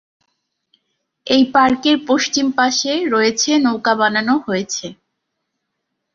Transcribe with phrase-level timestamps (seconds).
[1.27, 4.87] এই পার্কের পশ্চিম পাশে রয়েছে নৌকা বানানো হয়েছে।